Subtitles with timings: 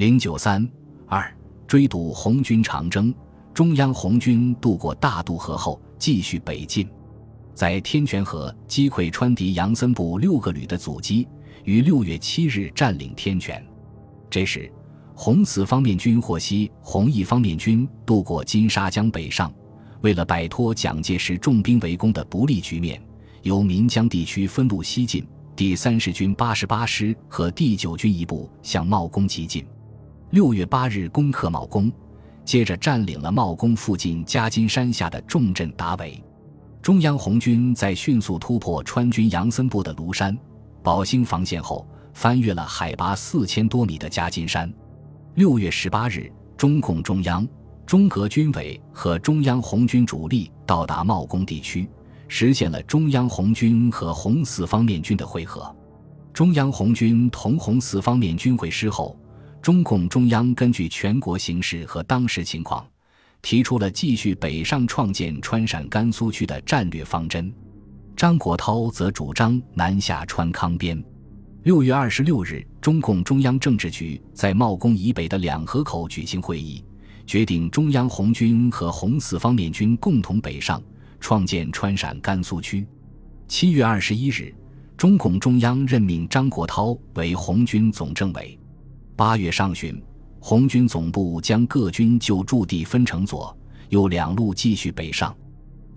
[0.00, 0.66] 零九三
[1.06, 1.30] 二
[1.66, 3.14] 追堵红军长征，
[3.52, 6.88] 中央红军渡过大渡河后继续北进，
[7.54, 11.28] 在天泉河击溃川敌杨森部六个旅的阻击，
[11.64, 13.62] 于六月七日占领天泉。
[14.30, 14.72] 这时，
[15.14, 19.52] 红四方面军获悉红一方面军渡过金沙江北上，
[20.00, 22.98] 为了摆脱蒋介石重兵围攻的不利局面，
[23.42, 29.62] 由岷江地区分路西进，第三十军八十八师和第九军一部向茂公急进。
[30.30, 31.90] 六月八日攻克茂公，
[32.44, 36.22] 接着占领了茂公附近夹金山下的重镇达韦。
[36.80, 40.38] 中央红军在迅速突破川军杨森部的庐山、
[40.84, 44.72] 宝兴防线后，翻越了海拔四千多米的夹金山。
[45.34, 47.44] 六月十八日，中共中央、
[47.84, 51.90] 中革军委和中央红军主力到达茂公地区，
[52.28, 55.74] 实现了中央红军和红四方面军的会合。
[56.32, 59.16] 中央红军同红四方面军会师后。
[59.62, 62.86] 中共中央根据全国形势和当时情况，
[63.42, 67.52] 提出了继续北上创建川陕甘肃区的战略方针。
[68.16, 71.02] 张国焘则主张南下川康边。
[71.62, 76.82] 六月二十六日，中共中央政治局在茂公以北的两河口举行会议，
[77.26, 80.82] 决定中央红军和红四方面军共同北上，
[81.18, 82.86] 创建川陕甘肃区。
[83.46, 84.54] 七月二十一日，
[84.96, 88.58] 中共中央任命张国焘为红军总政委。
[89.20, 90.02] 八月上旬，
[90.40, 93.54] 红军总部将各军就驻地分成左、
[93.90, 95.36] 右两路继续北上。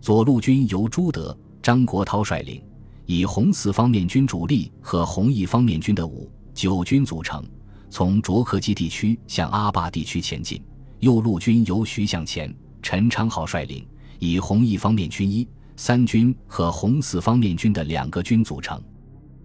[0.01, 2.61] 左路军由朱德、张国焘率领，
[3.05, 7.41] 以红四方面军主力和红一方面军的五、九军组成，
[7.89, 10.61] 从卓克基地区向阿坝地区前进。
[10.99, 13.87] 右路军由徐向前、陈昌浩率领，
[14.19, 18.83] 以红一方面军一、三军和红四方面军的两个军组成，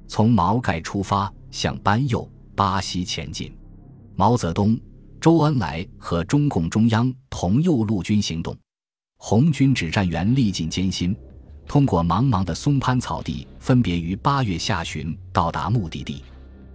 [0.08, 3.52] 从毛盖出发，向班右、巴西前进。
[4.18, 4.76] 毛泽东、
[5.20, 8.52] 周恩来和中共中央同右路军行动，
[9.18, 11.14] 红军指战员历尽艰辛，
[11.68, 16.24] 通过茫茫的松潘草地，分别于八月下旬到达目的地。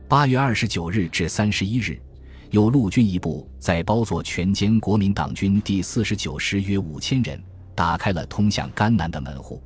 [0.07, 2.01] 八月二十九日至三十一日，
[2.51, 7.43] 有陆军一部在包座全歼国民党军第四十九师约五千人，
[7.75, 9.61] 打开了通向甘南的门户。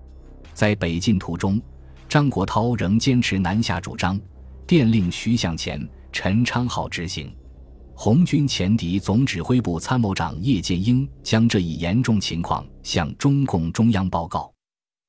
[0.51, 1.61] 在北进途中，
[2.09, 4.19] 张国焘仍坚持南下主张，
[4.65, 7.31] 电令徐向前、陈昌浩执行。
[7.99, 14.53] 红军前敌总指挥部参谋长叶剑英将这一严重情况向中共中央报告。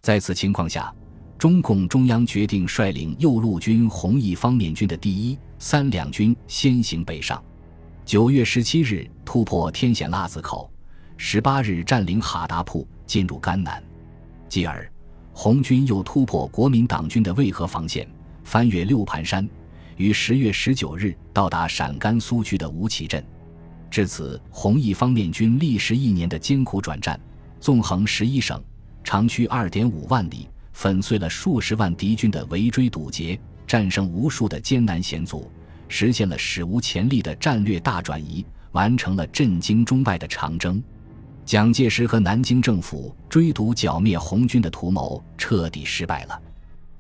[0.01, 0.91] 在此情况下，
[1.37, 7.45] 中共中央决定率领右路军红一方面军的第一、三两军先行北上。
[8.07, 10.73] 九月十七日突破天险腊子口，
[11.19, 13.85] 十八日占领哈达铺，进入甘南。
[14.49, 14.91] 继而，
[15.35, 18.09] 红军又突破国民党军的渭河防线，
[18.45, 19.47] 翻越六盘山。
[19.99, 23.23] 于十月十九日到达陕甘苏区的吴起镇，
[23.91, 27.21] 至此，红一方面军历时一年的艰苦转战，
[27.61, 28.63] 纵横十一省，
[29.03, 35.51] 长驱二点五万里，粉碎了数十万敌军的围追堵截，战胜无数的艰难险阻，
[35.89, 40.81] 实现了史无前例的战略大转移，完成了震惊中外的长征。
[41.45, 46.41] 蒋介石和南京政府追堵剿灭红军的图谋彻底失败了。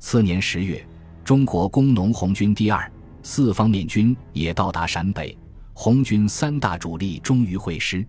[0.00, 0.84] 次年十月。
[1.28, 2.90] 中国工农红军第二、
[3.22, 5.36] 四方面军也到达陕北，
[5.74, 8.02] 红军三大主力终于会师。